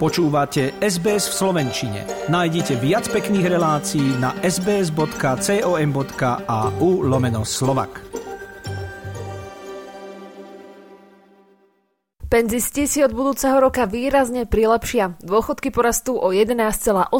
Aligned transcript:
Počúvate 0.00 0.80
SBS 0.80 1.28
v 1.28 1.34
Slovenčine. 1.44 2.08
Nájdite 2.32 2.72
viac 2.80 3.04
pekných 3.12 3.52
relácií 3.52 4.16
na 4.16 4.32
sbs.com.au 4.40 5.04
lomeno 7.04 7.44
slovak. 7.44 8.00
Penzisti 12.32 12.88
si 12.88 13.04
od 13.04 13.12
budúceho 13.12 13.60
roka 13.60 13.84
výrazne 13.84 14.48
prilepšia. 14.48 15.20
Dôchodky 15.20 15.68
porastú 15.68 16.16
o 16.16 16.32
11,8%, 16.32 17.12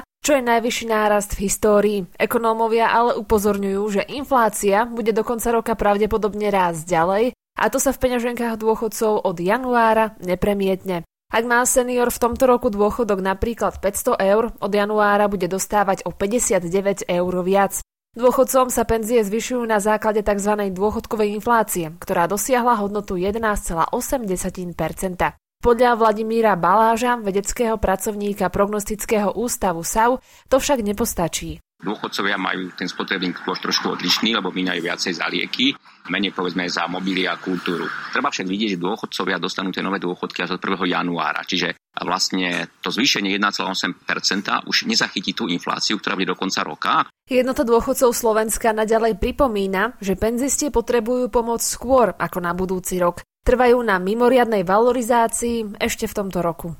čo 0.00 0.30
je 0.32 0.40
najvyšší 0.40 0.86
nárast 0.88 1.36
v 1.36 1.44
histórii. 1.44 2.08
Ekonómovia 2.16 2.88
ale 2.88 3.20
upozorňujú, 3.20 3.82
že 3.92 4.08
inflácia 4.16 4.88
bude 4.88 5.12
do 5.12 5.20
konca 5.20 5.52
roka 5.52 5.76
pravdepodobne 5.76 6.48
rásť 6.48 6.88
ďalej 6.88 7.36
a 7.36 7.68
to 7.68 7.76
sa 7.76 7.92
v 7.92 8.00
peňaženkách 8.00 8.56
dôchodcov 8.56 9.28
od 9.28 9.36
januára 9.36 10.16
nepremietne. 10.24 11.04
Ak 11.34 11.42
má 11.50 11.66
senior 11.66 12.14
v 12.14 12.22
tomto 12.22 12.46
roku 12.46 12.70
dôchodok 12.70 13.18
napríklad 13.18 13.82
500 13.82 14.22
eur, 14.22 14.54
od 14.54 14.70
januára 14.70 15.26
bude 15.26 15.50
dostávať 15.50 16.06
o 16.06 16.14
59 16.14 17.10
eur 17.10 17.34
viac. 17.42 17.82
Dôchodcom 18.14 18.70
sa 18.70 18.86
penzie 18.86 19.26
zvyšujú 19.26 19.66
na 19.66 19.82
základe 19.82 20.22
tzv. 20.22 20.70
dôchodkovej 20.70 21.34
inflácie, 21.34 21.90
ktorá 21.98 22.30
dosiahla 22.30 22.78
hodnotu 22.78 23.18
11,8%. 23.18 23.90
Podľa 25.58 25.90
Vladimíra 25.98 26.54
Baláža, 26.54 27.18
vedeckého 27.18 27.82
pracovníka 27.82 28.46
prognostického 28.46 29.34
ústavu 29.34 29.82
SAU, 29.82 30.22
to 30.46 30.62
však 30.62 30.86
nepostačí. 30.86 31.58
Dôchodcovia 31.84 32.40
majú 32.40 32.72
ten 32.72 32.88
spotrebný 32.88 33.36
kôž 33.36 33.60
trošku 33.60 33.92
odlišný, 33.92 34.32
lebo 34.32 34.48
minajú 34.48 34.80
viacej 34.80 35.12
za 35.20 35.28
lieky, 35.28 35.76
menej 36.08 36.32
povedzme 36.32 36.64
za 36.64 36.88
mobily 36.88 37.28
a 37.28 37.36
kultúru. 37.36 37.84
Treba 38.08 38.32
však 38.32 38.48
vidieť, 38.48 38.76
že 38.76 38.82
dôchodcovia 38.82 39.36
dostanú 39.36 39.68
tie 39.68 39.84
nové 39.84 40.00
dôchodky 40.00 40.40
až 40.44 40.56
od 40.56 40.64
1. 40.64 40.80
januára, 40.88 41.44
čiže 41.44 41.76
vlastne 42.00 42.72
to 42.80 42.88
zvýšenie 42.88 43.36
1,8% 43.36 44.64
už 44.64 44.76
nezachytí 44.88 45.36
tú 45.36 45.44
infláciu, 45.52 46.00
ktorá 46.00 46.16
bude 46.16 46.32
do 46.32 46.40
konca 46.40 46.64
roka. 46.64 46.92
Jednota 47.28 47.68
dôchodcov 47.68 48.16
Slovenska 48.16 48.72
naďalej 48.72 49.20
pripomína, 49.20 50.00
že 50.00 50.16
penzisti 50.16 50.72
potrebujú 50.72 51.28
pomoc 51.28 51.60
skôr 51.60 52.16
ako 52.16 52.38
na 52.40 52.56
budúci 52.56 52.96
rok. 52.96 53.20
Trvajú 53.44 53.76
na 53.84 54.00
mimoriadnej 54.00 54.64
valorizácii 54.64 55.76
ešte 55.76 56.08
v 56.08 56.16
tomto 56.16 56.40
roku. 56.40 56.72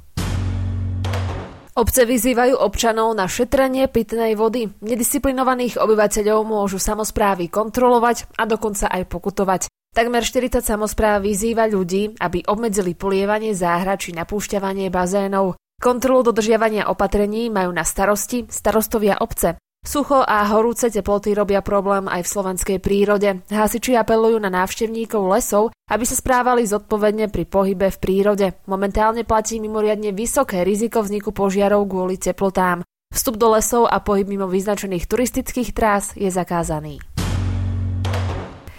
Obce 1.75 2.07
vyzývajú 2.07 2.55
občanov 2.55 3.19
na 3.19 3.27
šetrenie 3.27 3.91
pitnej 3.91 4.39
vody. 4.39 4.71
Nedisciplinovaných 4.79 5.83
obyvateľov 5.83 6.47
môžu 6.47 6.79
samozprávy 6.79 7.51
kontrolovať 7.51 8.31
a 8.39 8.47
dokonca 8.47 8.87
aj 8.87 9.03
pokutovať. 9.11 9.67
Takmer 9.91 10.23
40 10.23 10.63
samozpráv 10.63 11.27
vyzýva 11.27 11.67
ľudí, 11.67 12.15
aby 12.23 12.47
obmedzili 12.47 12.95
polievanie 12.95 13.59
záhra 13.59 13.99
či 13.99 14.15
napúšťavanie 14.15 14.87
bazénov. 14.87 15.59
Kontrolu 15.83 16.23
dodržiavania 16.23 16.87
opatrení 16.87 17.51
majú 17.51 17.75
na 17.75 17.83
starosti 17.83 18.47
starostovia 18.47 19.19
obce. 19.19 19.59
Sucho 19.85 20.25
a 20.25 20.49
horúce 20.49 20.89
teploty 20.89 21.37
robia 21.37 21.61
problém 21.61 22.09
aj 22.09 22.25
v 22.25 22.33
slovenskej 22.33 22.79
prírode. 22.81 23.45
Hasiči 23.53 23.93
apelujú 24.01 24.41
na 24.41 24.49
návštevníkov 24.49 25.29
lesov, 25.29 25.77
aby 25.93 26.09
sa 26.09 26.17
správali 26.17 26.65
zodpovedne 26.65 27.29
pri 27.29 27.45
pohybe 27.45 27.93
v 27.93 28.01
prírode. 28.01 28.47
Momentálne 28.65 29.29
platí 29.29 29.61
mimoriadne 29.61 30.17
vysoké 30.17 30.65
riziko 30.65 31.05
vzniku 31.05 31.37
požiarov 31.37 31.85
kvôli 31.85 32.17
teplotám. 32.17 32.81
Vstup 33.13 33.37
do 33.37 33.53
lesov 33.53 33.85
a 33.85 34.01
pohyb 34.01 34.25
mimo 34.25 34.49
vyznačených 34.49 35.05
turistických 35.05 35.71
trás 35.77 36.17
je 36.17 36.33
zakázaný. 36.33 37.05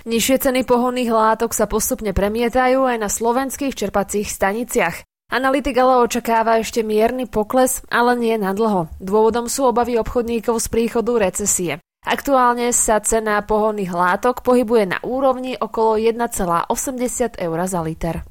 Nižšie 0.10 0.38
ceny 0.42 0.66
pohonných 0.66 1.14
látok 1.14 1.54
sa 1.54 1.70
postupne 1.70 2.14
premietajú 2.18 2.82
aj 2.82 2.98
na 2.98 3.10
slovenských 3.10 3.78
čerpacích 3.78 4.26
staniciach. 4.26 5.06
Analytik 5.26 5.74
ale 5.82 6.06
očakáva 6.06 6.62
ešte 6.62 6.86
mierny 6.86 7.26
pokles, 7.26 7.82
ale 7.90 8.14
nie 8.14 8.38
na 8.38 8.54
dlho. 8.54 8.94
Dôvodom 9.02 9.50
sú 9.50 9.68
obavy 9.68 9.98
obchodníkov 9.98 10.62
z 10.62 10.68
príchodu 10.70 11.18
recesie. 11.18 11.82
Aktuálne 12.06 12.70
sa 12.70 13.02
cena 13.02 13.42
pohonných 13.42 13.90
látok 13.90 14.46
pohybuje 14.46 14.86
na 14.86 15.00
úrovni 15.02 15.58
okolo 15.58 15.98
1,80 15.98 17.42
eur 17.42 17.60
za 17.66 17.82
liter. 17.82 18.22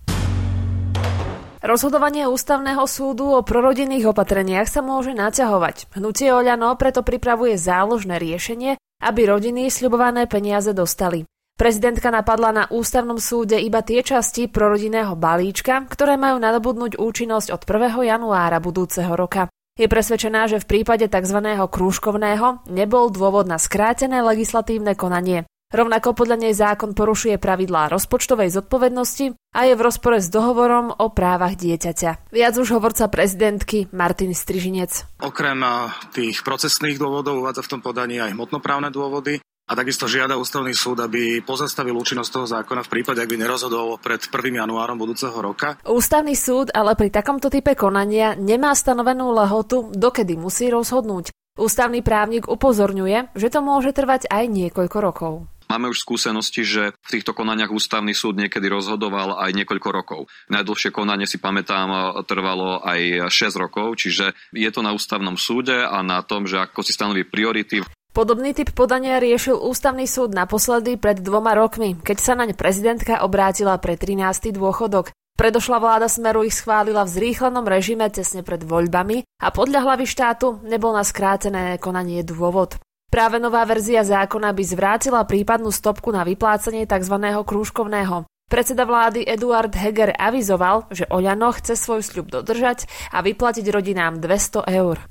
Rozhodovanie 1.64 2.30
ústavného 2.30 2.86
súdu 2.86 3.34
o 3.34 3.42
prorodinných 3.42 4.14
opatreniach 4.14 4.70
sa 4.70 4.78
môže 4.78 5.16
naťahovať. 5.16 5.90
Hnutie 5.98 6.30
Oľano 6.30 6.76
preto 6.78 7.02
pripravuje 7.02 7.58
záložné 7.58 8.22
riešenie, 8.22 8.78
aby 9.02 9.20
rodiny 9.26 9.66
sľubované 9.66 10.30
peniaze 10.30 10.70
dostali. 10.70 11.26
Prezidentka 11.54 12.10
napadla 12.10 12.50
na 12.50 12.64
ústavnom 12.66 13.14
súde 13.22 13.62
iba 13.62 13.78
tie 13.78 14.02
časti 14.02 14.50
prorodinného 14.50 15.14
balíčka, 15.14 15.86
ktoré 15.86 16.18
majú 16.18 16.42
nadobudnúť 16.42 16.98
účinnosť 16.98 17.54
od 17.54 17.62
1. 17.62 18.10
januára 18.10 18.58
budúceho 18.58 19.14
roka. 19.14 19.46
Je 19.78 19.86
presvedčená, 19.86 20.50
že 20.50 20.58
v 20.58 20.66
prípade 20.66 21.06
tzv. 21.06 21.38
krúžkovného 21.70 22.66
nebol 22.74 23.06
dôvod 23.06 23.46
na 23.46 23.62
skrátené 23.62 24.18
legislatívne 24.26 24.98
konanie. 24.98 25.46
Rovnako 25.70 26.18
podľa 26.18 26.42
nej 26.42 26.54
zákon 26.58 26.90
porušuje 26.90 27.38
pravidlá 27.38 27.86
rozpočtovej 27.86 28.50
zodpovednosti 28.50 29.38
a 29.54 29.60
je 29.70 29.78
v 29.78 29.84
rozpore 29.86 30.18
s 30.18 30.30
dohovorom 30.34 30.90
o 30.90 31.06
právach 31.14 31.54
dieťaťa. 31.54 32.34
Viac 32.34 32.54
už 32.58 32.78
hovorca 32.78 33.06
prezidentky 33.06 33.86
Martin 33.94 34.34
Strižinec. 34.34 35.22
Okrem 35.22 35.62
tých 36.10 36.42
procesných 36.42 36.98
dôvodov 36.98 37.46
uvádza 37.46 37.62
v 37.62 37.70
tom 37.78 37.80
podaní 37.82 38.18
aj 38.18 38.34
hmotnoprávne 38.34 38.90
dôvody. 38.90 39.38
A 39.64 39.72
takisto 39.72 40.04
žiada 40.04 40.36
ústavný 40.36 40.76
súd, 40.76 41.00
aby 41.00 41.40
pozastavil 41.40 41.96
účinnosť 41.96 42.30
toho 42.36 42.44
zákona 42.44 42.84
v 42.84 42.92
prípade, 42.92 43.24
ak 43.24 43.32
by 43.32 43.40
nerozhodol 43.40 43.96
pred 43.96 44.20
1. 44.20 44.60
januárom 44.60 45.00
budúceho 45.00 45.32
roka. 45.40 45.80
Ústavný 45.88 46.36
súd 46.36 46.68
ale 46.76 46.92
pri 46.92 47.08
takomto 47.08 47.48
type 47.48 47.72
konania 47.72 48.36
nemá 48.36 48.76
stanovenú 48.76 49.32
lehotu, 49.32 49.88
dokedy 49.88 50.36
musí 50.36 50.68
rozhodnúť. 50.68 51.32
Ústavný 51.56 52.04
právnik 52.04 52.44
upozorňuje, 52.44 53.32
že 53.32 53.48
to 53.48 53.64
môže 53.64 53.96
trvať 53.96 54.28
aj 54.28 54.44
niekoľko 54.52 54.98
rokov. 55.00 55.34
Máme 55.64 55.88
už 55.88 56.04
skúsenosti, 56.04 56.60
že 56.60 56.92
v 56.92 57.08
týchto 57.08 57.32
konaniach 57.32 57.72
ústavný 57.72 58.12
súd 58.12 58.36
niekedy 58.36 58.68
rozhodoval 58.68 59.40
aj 59.40 59.50
niekoľko 59.56 59.88
rokov. 59.88 60.20
Najdlhšie 60.52 60.92
konanie 60.92 61.24
si 61.24 61.40
pamätám 61.40 62.20
trvalo 62.28 62.84
aj 62.84 63.32
6 63.32 63.56
rokov, 63.56 63.96
čiže 63.96 64.36
je 64.52 64.68
to 64.68 64.84
na 64.84 64.92
ústavnom 64.92 65.40
súde 65.40 65.88
a 65.88 66.04
na 66.04 66.20
tom, 66.20 66.44
že 66.44 66.60
ako 66.60 66.84
si 66.84 66.92
stanoví 66.92 67.24
priority. 67.24 67.80
Podobný 68.14 68.54
typ 68.54 68.70
podania 68.78 69.18
riešil 69.18 69.58
ústavný 69.58 70.06
súd 70.06 70.38
naposledy 70.38 70.94
pred 70.94 71.18
dvoma 71.18 71.50
rokmi, 71.58 71.98
keď 71.98 72.16
sa 72.22 72.38
naň 72.38 72.54
prezidentka 72.54 73.18
obrátila 73.26 73.74
pre 73.82 73.98
13. 73.98 74.54
dôchodok. 74.54 75.10
Predošla 75.34 75.82
vláda 75.82 76.06
Smeru 76.06 76.46
ich 76.46 76.54
schválila 76.54 77.02
v 77.02 77.10
zrýchlenom 77.10 77.66
režime 77.66 78.06
tesne 78.14 78.46
pred 78.46 78.62
voľbami 78.62 79.26
a 79.42 79.50
podľa 79.50 79.82
hlavy 79.82 80.06
štátu 80.06 80.62
nebol 80.62 80.94
na 80.94 81.02
skrátené 81.02 81.74
konanie 81.82 82.22
dôvod. 82.22 82.78
Práve 83.10 83.42
nová 83.42 83.66
verzia 83.66 84.06
zákona 84.06 84.54
by 84.54 84.62
zvrátila 84.62 85.26
prípadnú 85.26 85.74
stopku 85.74 86.14
na 86.14 86.22
vyplácanie 86.22 86.86
tzv. 86.86 87.18
krúžkovného. 87.18 88.30
Predseda 88.46 88.86
vlády 88.86 89.26
Eduard 89.26 89.74
Heger 89.74 90.14
avizoval, 90.14 90.86
že 90.94 91.10
Oľano 91.10 91.50
chce 91.50 91.74
svoj 91.74 92.06
sľub 92.06 92.30
dodržať 92.30 92.86
a 93.10 93.26
vyplatiť 93.26 93.66
rodinám 93.74 94.22
200 94.22 94.70
eur. 94.70 95.02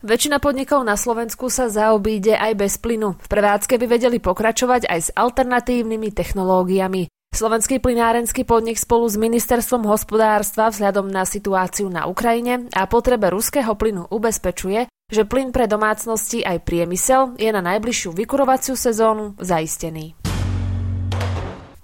Väčšina 0.00 0.40
podnikov 0.40 0.80
na 0.80 0.96
Slovensku 0.96 1.52
sa 1.52 1.68
zaobíde 1.68 2.32
aj 2.32 2.56
bez 2.56 2.80
plynu. 2.80 3.20
V 3.20 3.26
prevádzke 3.28 3.76
by 3.76 3.84
vedeli 3.84 4.16
pokračovať 4.16 4.88
aj 4.88 5.00
s 5.04 5.08
alternatívnymi 5.12 6.08
technológiami. 6.16 7.04
Slovenský 7.36 7.84
plynárenský 7.84 8.48
podnik 8.48 8.80
spolu 8.80 9.04
s 9.12 9.20
ministerstvom 9.20 9.84
hospodárstva 9.84 10.72
vzhľadom 10.72 11.04
na 11.04 11.28
situáciu 11.28 11.92
na 11.92 12.08
Ukrajine 12.08 12.72
a 12.72 12.88
potrebe 12.88 13.28
ruského 13.28 13.76
plynu 13.76 14.08
ubezpečuje, 14.08 14.88
že 14.88 15.28
plyn 15.28 15.52
pre 15.52 15.68
domácnosti 15.68 16.40
aj 16.48 16.64
priemysel 16.64 17.36
je 17.36 17.52
na 17.52 17.60
najbližšiu 17.60 18.16
vykurovaciu 18.16 18.80
sezónu 18.80 19.36
zaistený. 19.36 20.16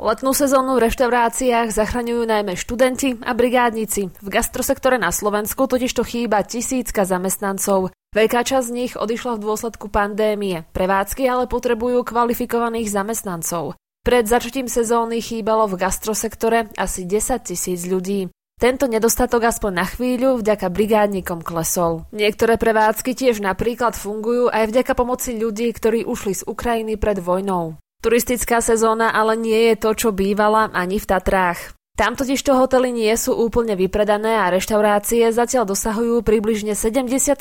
Letnú 0.00 0.32
sezónu 0.32 0.80
v 0.80 0.88
reštauráciách 0.88 1.68
zachraňujú 1.68 2.24
najmä 2.24 2.56
študenti 2.56 3.20
a 3.20 3.36
brigádnici. 3.36 4.08
V 4.08 4.28
gastrosektore 4.28 4.96
na 4.96 5.12
Slovensku 5.12 5.68
totižto 5.68 6.00
chýba 6.04 6.44
tisícka 6.44 7.04
zamestnancov. 7.04 7.92
Veľká 8.16 8.48
časť 8.48 8.72
z 8.72 8.72
nich 8.72 8.92
odišla 8.96 9.36
v 9.36 9.44
dôsledku 9.44 9.92
pandémie. 9.92 10.64
Prevádzky 10.72 11.28
ale 11.28 11.44
potrebujú 11.44 12.00
kvalifikovaných 12.00 12.88
zamestnancov. 12.88 13.76
Pred 14.08 14.24
začatím 14.24 14.72
sezóny 14.72 15.20
chýbalo 15.20 15.68
v 15.68 15.76
gastrosektore 15.76 16.72
asi 16.80 17.04
10 17.04 17.44
tisíc 17.44 17.84
ľudí. 17.84 18.32
Tento 18.56 18.88
nedostatok 18.88 19.52
aspoň 19.52 19.72
na 19.76 19.84
chvíľu 19.84 20.40
vďaka 20.40 20.72
brigádnikom 20.72 21.44
klesol. 21.44 22.08
Niektoré 22.08 22.56
prevádzky 22.56 23.12
tiež 23.12 23.44
napríklad 23.44 23.92
fungujú 23.92 24.48
aj 24.48 24.72
vďaka 24.72 24.96
pomoci 24.96 25.36
ľudí, 25.36 25.68
ktorí 25.76 26.08
ušli 26.08 26.40
z 26.40 26.42
Ukrajiny 26.48 26.96
pred 26.96 27.20
vojnou. 27.20 27.76
Turistická 28.00 28.64
sezóna 28.64 29.12
ale 29.12 29.36
nie 29.36 29.60
je 29.68 29.76
to, 29.76 29.92
čo 29.92 30.08
bývala 30.16 30.72
ani 30.72 30.96
v 30.96 31.04
Tatrách. 31.04 31.75
Tam 31.96 32.12
totižto 32.12 32.52
hotely 32.52 32.92
nie 32.92 33.08
sú 33.16 33.32
úplne 33.32 33.72
vypredané 33.72 34.36
a 34.36 34.52
reštaurácie 34.52 35.32
zatiaľ 35.32 35.64
dosahujú 35.64 36.20
približne 36.20 36.76
75% 36.76 37.40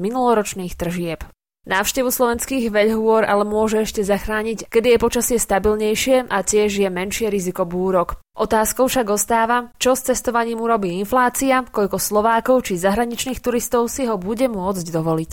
minuloročných 0.00 0.72
tržieb. 0.72 1.20
Návštevu 1.68 2.08
slovenských 2.08 2.72
veľhôr 2.72 3.28
ale 3.28 3.44
môže 3.44 3.84
ešte 3.84 4.00
zachrániť, 4.00 4.72
kedy 4.72 4.96
je 4.96 4.98
počasie 5.04 5.36
stabilnejšie 5.36 6.32
a 6.32 6.38
tiež 6.40 6.80
je 6.80 6.88
menšie 6.88 7.28
riziko 7.28 7.68
búrok. 7.68 8.20
Otázkou 8.32 8.88
však 8.88 9.04
ostáva, 9.12 9.68
čo 9.76 9.92
s 9.92 10.08
cestovaním 10.08 10.64
urobí 10.64 10.96
inflácia, 10.96 11.60
koľko 11.68 12.00
Slovákov 12.00 12.64
či 12.64 12.80
zahraničných 12.80 13.44
turistov 13.44 13.92
si 13.92 14.08
ho 14.08 14.16
bude 14.16 14.48
môcť 14.48 14.86
dovoliť. 14.92 15.32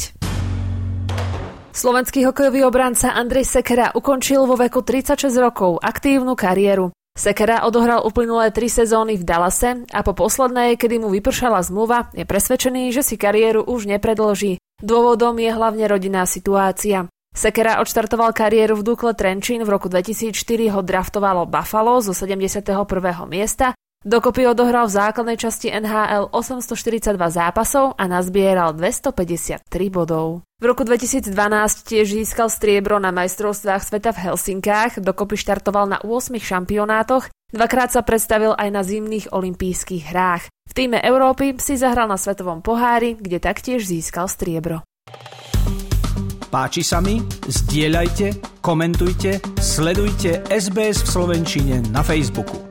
Slovenský 1.71 2.27
hokejový 2.27 2.68
obranca 2.68 3.15
Andrej 3.15 3.48
Sekera 3.48 3.95
ukončil 3.95 4.44
vo 4.44 4.59
veku 4.59 4.83
36 4.83 5.31
rokov 5.39 5.80
aktívnu 5.80 6.36
kariéru. 6.36 6.92
Sekera 7.12 7.68
odohral 7.68 8.08
uplynulé 8.08 8.56
tri 8.56 8.72
sezóny 8.72 9.19
v 9.19 9.28
Dallase 9.28 9.84
a 9.92 10.00
po 10.00 10.16
poslednej, 10.16 10.80
kedy 10.80 11.04
mu 11.04 11.12
vypršala 11.12 11.60
zmluva, 11.60 12.08
je 12.16 12.24
presvedčený, 12.24 12.96
že 12.96 13.04
si 13.04 13.19
kariéru 13.19 13.68
už 13.68 13.84
nepredloží. 13.84 14.63
Dôvodom 14.80 15.36
je 15.36 15.52
hlavne 15.52 15.86
rodinná 15.92 16.24
situácia. 16.24 17.12
Sekera 17.31 17.80
odštartoval 17.80 18.36
kariéru 18.36 18.80
v 18.80 18.92
Dukle 18.92 19.16
Trenčín, 19.16 19.63
v 19.63 19.72
roku 19.72 19.88
2004 19.88 20.36
ho 20.72 20.84
draftovalo 20.84 21.48
Buffalo 21.48 22.04
zo 22.04 22.12
71. 22.12 22.68
miesta, 23.28 23.72
dokopy 24.01 24.50
odohral 24.50 24.89
v 24.89 24.98
základnej 24.98 25.38
časti 25.38 25.69
NHL 25.69 26.33
842 26.33 27.18
zápasov 27.18 27.94
a 27.98 28.03
nazbieral 28.09 28.74
253 28.74 29.65
bodov. 29.94 30.45
V 30.62 30.65
roku 30.69 30.86
2012 30.86 31.33
tiež 31.86 32.06
získal 32.21 32.50
striebro 32.50 33.01
na 33.01 33.09
majstrovstvách 33.09 33.81
sveta 33.81 34.13
v 34.13 34.30
Helsinkách, 34.30 35.01
dokopy 35.01 35.38
štartoval 35.38 35.89
na 35.89 35.98
8 36.06 36.38
šampionátoch, 36.38 37.33
dvakrát 37.50 37.89
sa 37.89 38.06
predstavil 38.06 38.53
aj 38.53 38.69
na 38.69 38.81
zimných 38.86 39.33
olympijských 39.33 40.13
hrách. 40.13 40.45
V 40.69 40.74
týme 40.77 41.01
Európy 41.01 41.57
si 41.57 41.75
zahral 41.75 42.06
na 42.06 42.15
svetovom 42.15 42.62
pohári, 42.62 43.18
kde 43.18 43.42
taktiež 43.42 43.89
získal 43.89 44.30
striebro. 44.30 44.86
Páči 46.51 46.83
sa 46.83 47.00
mi? 47.00 47.24
Zdieľajte, 47.48 48.59
komentujte, 48.59 49.39
sledujte 49.63 50.44
SBS 50.51 51.07
v 51.07 51.09
Slovenčine 51.09 51.75
na 51.95 52.03
Facebooku. 52.03 52.70